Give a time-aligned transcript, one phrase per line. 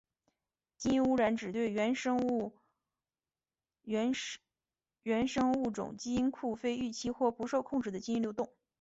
[0.77, 2.51] 基因污染指对原生物
[5.71, 8.51] 种基因库非预期或不受控制的基因流动。